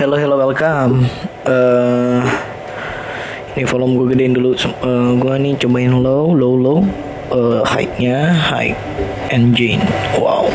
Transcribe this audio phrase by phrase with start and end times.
[0.00, 1.04] Hello, hello, welcome.
[1.44, 2.20] Eh,
[3.52, 4.56] ini volume gue gedein dulu.
[4.56, 6.80] Eh, gue nih cobain low, low, low.
[7.28, 8.72] Eh, high-nya, high
[9.28, 9.84] engine.
[10.16, 10.48] Wow.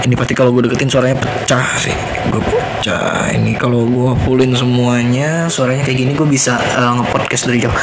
[0.00, 1.92] Ini pasti kalau gue deketin suaranya pecah sih.
[2.32, 3.28] Gue pecah.
[3.36, 7.76] Ini kalau gue fullin semuanya, suaranya kayak gini gue bisa eh, nge-podcast dari jauh.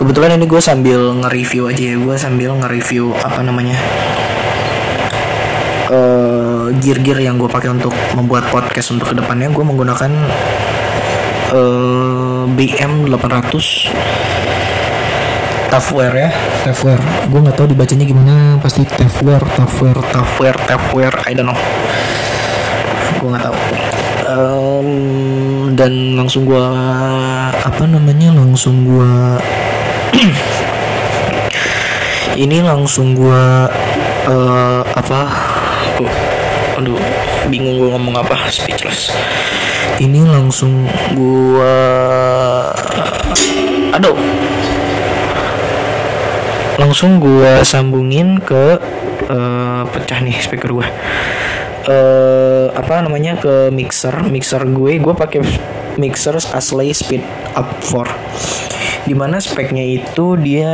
[0.00, 1.96] Kebetulan ini gue sambil nge-review aja ya.
[2.00, 3.76] Gue sambil nge-review apa namanya
[6.68, 10.12] eh, gear-gear yang gue pakai untuk membuat podcast untuk ke depannya gue menggunakan
[11.56, 13.96] eh, BM 800
[15.68, 16.30] Tafware ya.
[16.64, 21.58] Tafware gue nggak tahu dibacanya gimana pasti Tafware Tafware Tafware Tafware I don't know.
[23.20, 23.56] Gue nggak tahu.
[24.28, 24.88] Em,
[25.72, 26.64] dan langsung gue
[27.52, 29.12] apa namanya langsung gue
[32.38, 33.66] ini langsung gua
[34.30, 35.20] eh apa
[36.78, 36.94] aduh
[37.50, 39.10] bingung gua ngomong apa speechless.
[39.98, 40.86] Ini langsung
[41.18, 41.74] gua
[43.90, 44.14] aduh.
[46.78, 48.78] Langsung gua sambungin ke
[49.26, 50.86] eh, pecah nih speaker gua.
[51.90, 54.14] Eh apa namanya ke mixer.
[54.30, 55.42] Mixer gue gue pakai
[55.98, 57.26] mixer Asley Speed
[57.58, 60.68] Up 4 di mana speknya itu dia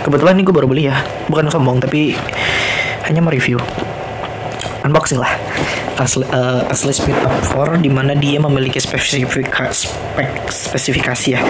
[0.00, 0.98] kebetulan ini gue baru beli ya.
[1.30, 2.18] Bukan sombong tapi
[3.04, 3.60] hanya mereview
[4.84, 5.32] unboxing lah.
[5.96, 11.40] Asli, eh, Asli Speed Up 4 di mana dia memiliki spesifika, spek, spesifikasi ya.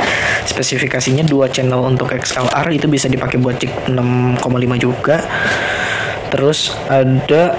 [0.47, 5.19] Spesifikasinya dua channel untuk XLR itu bisa dipakai buat cek 6,5 juga.
[6.31, 7.59] Terus ada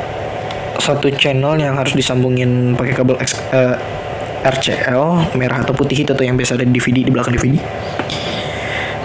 [0.79, 3.75] satu channel yang harus disambungin pakai kabel X, eh,
[4.45, 7.57] RCL merah atau putih itu tuh yang biasa ada di DVD di belakang DVD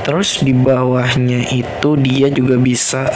[0.05, 3.08] terus di bawahnya itu dia juga bisa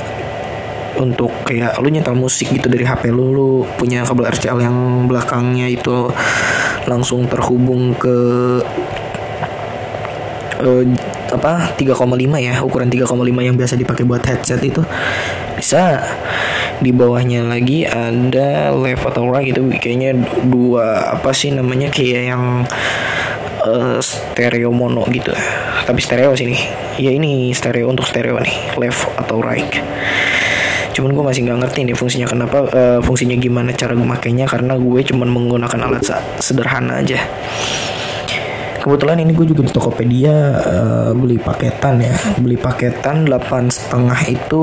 [0.98, 4.76] untuk kayak lu nyetel musik gitu dari HP lu lu punya kabel RCL yang
[5.10, 6.10] belakangnya itu
[6.86, 8.16] langsung terhubung ke
[10.62, 10.84] eh,
[11.34, 11.98] apa 3,5
[12.38, 13.10] ya ukuran 3,5
[13.42, 14.82] yang biasa dipakai buat headset itu.
[15.54, 16.02] Bisa
[16.82, 20.18] di bawahnya lagi ada left atau right itu kayaknya
[20.50, 22.44] dua apa sih namanya kayak yang
[23.66, 25.34] eh, stereo mono gitu.
[25.84, 26.56] Tapi stereo sini
[26.98, 29.74] ya ini stereo untuk stereo nih left atau right
[30.94, 35.00] cuman gue masih nggak ngerti nih fungsinya kenapa eh, fungsinya gimana cara memakainya karena gue
[35.02, 36.06] cuman menggunakan alat
[36.38, 37.18] sederhana aja.
[38.84, 42.14] Kebetulan ini gue juga di Tokopedia eh, beli paketan ya.
[42.38, 44.62] Beli paketan 8 setengah itu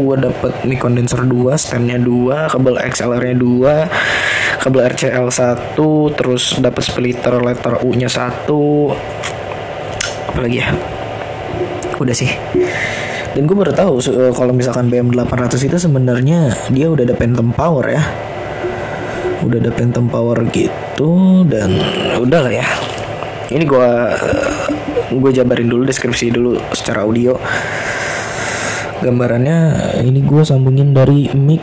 [0.00, 5.76] gue dapet mic condenser 2 standnya 2 kabel XLR nya 2 kabel RCL 1
[6.16, 8.48] terus dapet splitter letter U nya 1
[10.30, 10.70] apa lagi ya?
[12.00, 12.30] Udah sih
[13.36, 17.52] dan gue baru tahu eh, kalau misalkan BM 800 itu sebenarnya dia udah ada phantom
[17.52, 18.00] power ya.
[19.44, 21.76] Udah ada phantom power gitu dan
[22.16, 22.64] udah lah ya.
[23.52, 23.88] Ini gue
[25.20, 27.36] gue jabarin dulu deskripsi dulu secara audio.
[29.04, 31.60] Gambarannya ini gue sambungin dari mic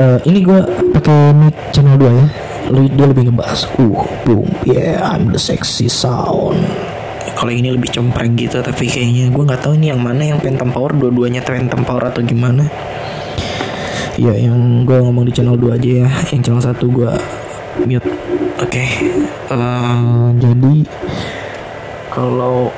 [0.00, 0.64] eh, ini gue
[0.96, 2.26] pakai mic channel 2 ya.
[2.72, 3.68] Dia lebih ngebahas.
[3.76, 4.48] Uh boom.
[4.64, 6.95] Yeah I'm the sexy sound
[7.34, 10.70] kalau ini lebih cempreng gitu tapi kayaknya gue nggak tahu ini yang mana yang phantom
[10.70, 12.68] power dua-duanya phantom power atau gimana.
[14.16, 17.10] Ya yang gue ngomong di channel 2 aja ya yang channel satu gue
[17.84, 18.08] mute.
[18.56, 18.84] Oke
[19.46, 20.76] Eh, jadi
[22.10, 22.72] kalau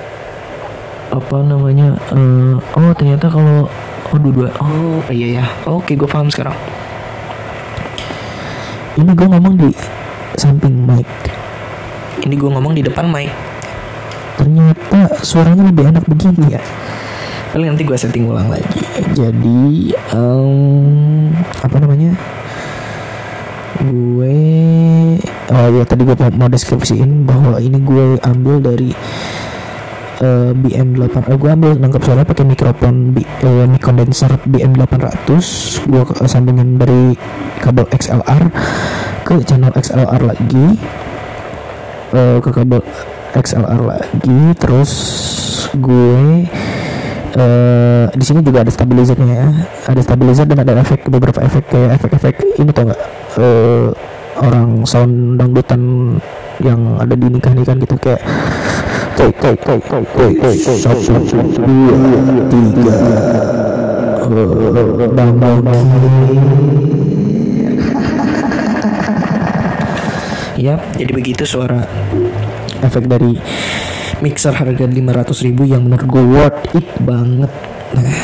[1.09, 3.65] apa namanya eh, oh ternyata kalau
[4.13, 6.57] oh dua-dua oh iya ya oke gue paham sekarang.
[8.99, 9.71] Ini gue ngomong di
[10.35, 11.07] samping mic.
[12.27, 13.48] Ini gue ngomong di depan mic
[14.39, 16.63] ternyata suaranya lebih enak begini ya.
[17.49, 18.81] Paling nanti gue setting ulang lagi.
[19.11, 22.15] Jadi em, apa namanya?
[23.79, 24.39] Gue
[25.49, 28.91] oh ya tadi gue mau- deskripsiin bahwa ini gue ambil dari
[30.19, 34.75] eh, BM 8 eh, gue ambil nangkap suara pakai mikrofon B, eh, mic condenser BM
[34.75, 35.39] 800
[35.85, 37.15] gue ke- sambungin dari
[37.59, 38.43] kabel XLR
[39.23, 40.67] ke channel XLR lagi
[42.13, 42.83] eh, ke kabel
[43.37, 44.93] XLR lagi terus
[45.77, 46.49] gue
[47.39, 49.49] eh di sini juga ada stabilizernya ya
[49.87, 53.01] ada stabilizer dan ada efek beberapa efek kayak efek-efek ini tau nggak
[53.39, 53.89] eh
[54.39, 55.83] orang sound dangdutan
[56.63, 58.23] yang ada di nikah nikahan gitu kayak
[59.19, 61.15] kayak kayak kayak kayak kayak kayak satu
[61.63, 61.95] dua
[62.51, 62.97] tiga
[64.29, 65.87] eh, bang bang bang
[70.59, 71.87] ya jadi begitu suara
[72.83, 73.37] efek dari
[74.19, 77.53] mixer harga 500.000 ribu yang menurut gue worth it banget.
[77.95, 78.19] Nah,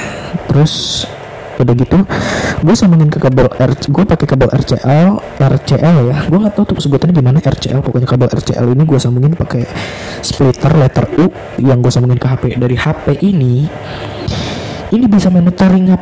[0.51, 1.07] terus
[1.55, 2.03] udah gitu
[2.67, 5.09] gue sambungin ke kabel R gue pakai kabel RCL
[5.39, 6.19] RCL ya.
[6.27, 9.63] Gue nggak tahu tuh sebutannya gimana RCL pokoknya kabel RCL ini gue sambungin pakai
[10.19, 11.31] splitter letter U
[11.63, 13.71] yang gue sambungin ke HP dari HP ini
[14.91, 15.95] ini bisa monitoring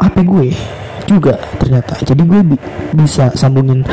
[0.00, 0.48] HP gue
[1.06, 1.98] juga ternyata.
[2.02, 2.56] Jadi gue bi
[2.96, 3.84] bisa sambungin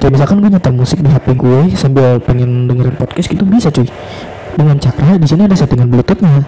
[0.00, 3.88] kayak misalkan gue nyetel musik di HP gue sambil pengen dengerin podcast gitu bisa cuy.
[4.50, 6.42] Dengan cara di sini ada settingan bluetoothnya.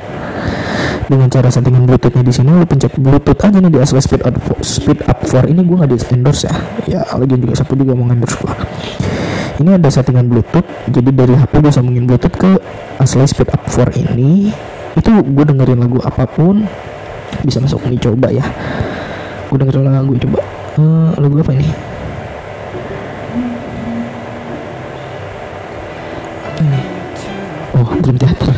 [1.07, 4.37] Dengan cara settingan bluetoothnya di sini lu pencet bluetooth aja nih di asli speed up
[4.63, 6.55] speed up for ini gue nggak di endorse ya.
[6.87, 8.55] Ya lagi juga siapa juga mau endorse gue
[9.63, 12.51] ini ada settingan bluetooth jadi dari HP gue sambungin bluetooth ke
[12.99, 14.51] asli speed up for ini.
[14.99, 16.67] Itu gue dengerin lagu apa pun
[17.41, 18.45] bisa masuk nih coba ya
[19.53, 20.41] gue dengerin lagu coba
[20.81, 21.69] uh, lagu apa ini?
[26.41, 26.81] Apa ini?
[27.77, 28.49] Oh Dream Theater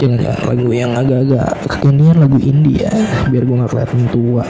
[0.00, 0.18] jangan
[0.48, 2.92] lagu yang agak-agak kekinian lagu indie ya
[3.28, 4.44] biar gue nggak kelihatan tua.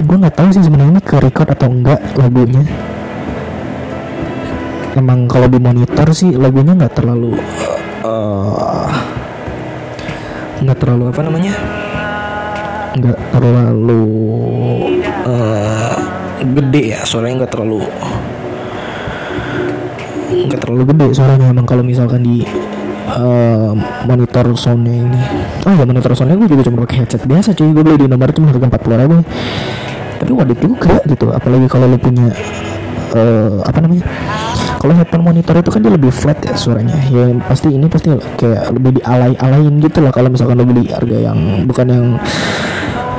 [0.00, 2.64] Gue nggak tahu sih sebenarnya ini ke record atau enggak lagunya.
[4.96, 7.36] Emang kalau di monitor sih lagunya nggak terlalu
[8.06, 8.79] uh,
[10.60, 11.52] nggak terlalu apa namanya?
[12.90, 14.04] Nggak terlalu
[15.24, 15.96] uh,
[16.40, 17.86] gede ya suaranya nggak terlalu
[20.30, 21.46] nggak terlalu gede suaranya.
[21.54, 22.42] Emang kalau misalkan di
[23.14, 23.72] uh,
[24.04, 25.20] monitor soundnya ini.
[25.64, 27.70] Oh ya monitor soundnya gue juga cuma pakai headset biasa cuy.
[27.70, 29.16] Gue beli di nomor cuma harga empat puluh ribu.
[30.20, 31.26] Tapi waduh juga gitu.
[31.32, 32.28] Apalagi kalau lu punya
[33.14, 34.04] uh, apa namanya
[34.80, 36.96] kalau headphone monitor itu kan dia lebih flat ya suaranya.
[37.12, 41.68] Ya pasti ini pasti kayak lebih dialay-alain gitu lah kalau misalkan lo beli harga yang
[41.68, 42.06] bukan yang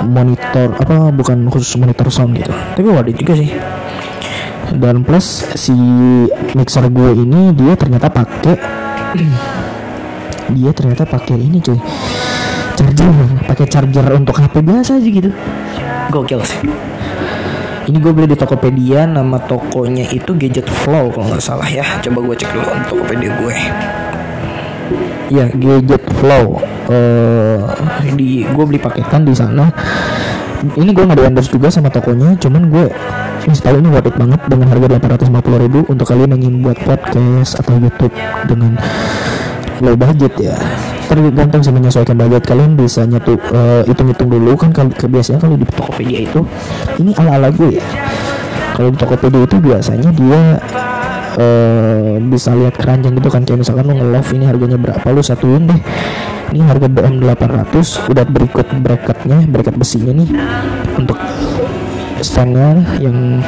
[0.09, 2.49] monitor apa bukan khusus monitor sound gitu.
[2.49, 3.53] Tapi waduh juga sih.
[4.73, 5.77] Dan plus si
[6.57, 8.57] mixer gue ini dia ternyata pakai
[10.57, 11.77] dia ternyata pakai ini cuy.
[12.73, 13.05] Charger
[13.45, 15.29] pakai charger untuk HP biasa aja gitu.
[16.09, 16.59] Gokil sih
[17.89, 21.85] ini gue beli di Tokopedia nama tokonya itu Gadget Flow kalau nggak salah ya.
[22.05, 23.57] Coba gue cek dulu Tokopedia gue.
[25.33, 26.61] Ya Gadget Flow.
[26.91, 27.63] Uh,
[28.13, 29.71] di gue beli paketan di sana.
[30.61, 32.85] Ini gue nggak di endorse juga sama tokonya cuman gue
[33.49, 37.57] install ini worth it banget dengan harga 850 ribu untuk kalian yang ingin buat podcast
[37.57, 38.13] atau YouTube
[38.45, 38.77] dengan
[39.81, 40.57] low budget ya
[41.11, 42.43] tergantung sih menyesuaikan budget.
[42.47, 46.39] Kalian bisa nyatu uh, hitung-hitung dulu kan kalau kalau di Tokopedia itu
[47.03, 47.85] ini ala-ala gue ya.
[48.79, 50.41] Kalau di Tokopedia itu biasanya dia
[51.35, 53.43] uh, bisa lihat keranjang gitu kan.
[53.43, 55.81] Kayak misalkan lo nge-love ini harganya berapa lu satuin deh.
[56.55, 60.29] Ini harga BM 800 udah berikut bracketnya bracket besinya nih.
[60.95, 61.19] Untuk
[62.23, 63.43] standnya yang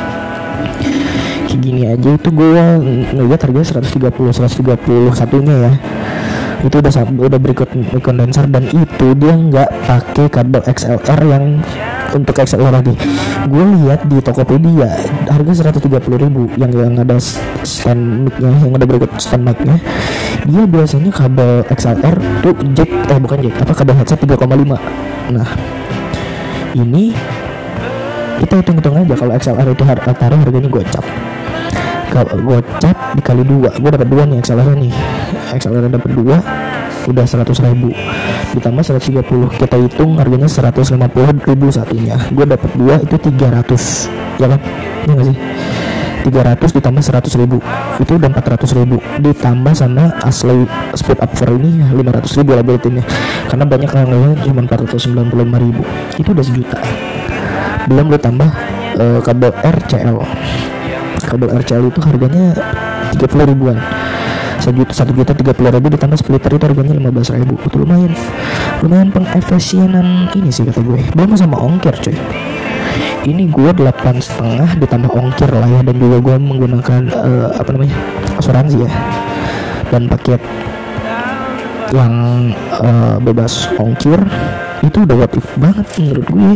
[1.47, 2.63] kayak gini aja itu gue
[3.13, 5.71] ngeliat harganya 130 130 satunya ya
[6.63, 7.69] itu udah udah berikut
[7.99, 11.59] kondenser dan itu dia nggak pakai kabel XLR yang
[12.15, 12.95] untuk XLR lagi.
[13.49, 14.89] Gue lihat di Tokopedia
[15.27, 17.19] harga 130 ribu yang yang ada
[17.67, 19.75] stand mic-nya yang ada berikut stand mic-nya.
[20.43, 24.75] Dia biasanya kabel XLR tuh jack eh bukan jack apa kabel headset 3,5
[25.31, 25.47] nah
[26.75, 27.15] ini
[28.43, 31.05] kita hitung-hitung aja kalau XLR itu rata harganya gue cap
[32.13, 34.93] kalau gue cap dikali dua gue dapat dua nih XLR nih.
[35.57, 36.37] XLR dapat dua
[37.09, 37.89] udah 100 ribu.
[38.53, 39.25] Ditambah 130
[39.57, 44.59] kita hitung harganya 150 ribu satunya gue dapat dua itu 300 ya kan?
[45.09, 45.37] Ya gak sih?
[46.23, 47.57] 300 ditambah 100 ribu
[47.99, 48.97] itu udah 400 ribu.
[49.19, 53.03] Ditambah sama asli speed up for ini 500 ribu lah buletinnya
[53.51, 55.83] karena banyak yang lainnya cuma 495 ribu.
[56.15, 56.79] Itu udah sejuta.
[57.91, 58.47] Belum gue tambah
[58.95, 60.15] uh, kabel RCL
[61.25, 62.45] kabel RCL itu harganya
[63.15, 63.77] 30 ribuan.
[64.63, 67.59] Sejuta satu juta tiga puluh ribu ditambah splitter itu harganya lima belas ribu.
[67.67, 68.15] Itu lumayan
[68.79, 71.03] lumayan pengefisienan ini sih kata gue.
[71.11, 72.15] Belum sama ongkir cuy.
[73.27, 77.95] Ini gue delapan setengah ditambah ongkir lah ya dan juga gue menggunakan uh, apa namanya
[78.39, 78.91] asuransi ya
[79.91, 80.39] dan paket
[81.91, 82.13] yang
[82.79, 84.23] uh, bebas ongkir.
[84.79, 86.51] Itu udah worth it banget menurut gue.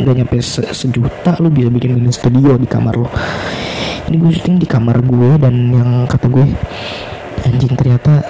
[0.00, 3.12] Nggak nyampe se sejuta lu bisa bikin bikin studio di kamar lo
[4.10, 6.42] ini gue syuting di kamar gue dan yang kata gue
[7.46, 8.26] anjing ternyata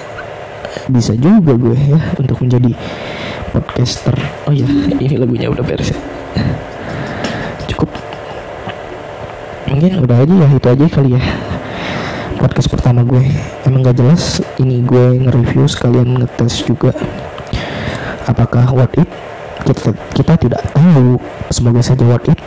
[0.93, 2.69] bisa juga gue ya untuk menjadi
[3.49, 4.13] podcaster.
[4.45, 5.97] Oh ya ini lagunya udah beres ya.
[7.65, 7.89] Cukup.
[9.73, 11.21] Mungkin udah aja ya itu aja kali ya.
[12.37, 13.25] Podcast pertama gue.
[13.65, 16.93] Emang gak jelas ini gue nge-review sekalian ngetes juga.
[18.29, 19.09] Apakah worth it
[19.65, 21.17] kita, kita tidak tahu.
[21.49, 22.37] Semoga saja worth it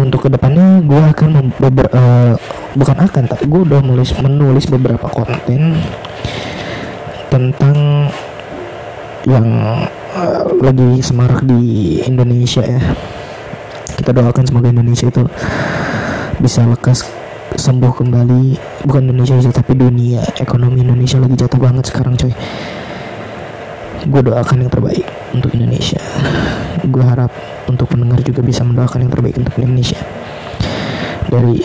[0.00, 2.34] untuk ke depannya gue akan beber, uh,
[2.74, 5.76] bukan akan tapi gue udah menulis menulis beberapa konten
[7.30, 8.08] tentang
[9.28, 9.46] yang
[10.16, 12.80] uh, lagi semarak di Indonesia ya.
[14.00, 15.22] Kita doakan semoga Indonesia itu
[16.40, 17.04] bisa lekas
[17.54, 18.44] sembuh kembali.
[18.88, 22.32] Bukan Indonesia aja tapi dunia ekonomi Indonesia lagi jatuh banget sekarang coy.
[24.08, 25.04] Gue doakan yang terbaik
[25.36, 26.00] untuk Indonesia
[26.86, 27.32] gue harap
[27.68, 30.00] untuk pendengar juga bisa mendoakan yang terbaik untuk Indonesia.
[31.30, 31.62] Dari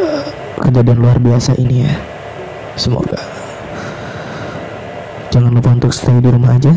[0.00, 0.26] uh,
[0.62, 1.92] kejadian luar biasa ini ya
[2.76, 3.20] semoga
[5.32, 6.72] jangan lupa untuk stay di rumah aja.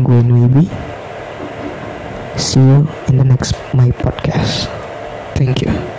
[0.00, 0.66] Gue Nwibi
[2.40, 4.66] see you in the next my podcast.
[5.36, 5.91] Thank you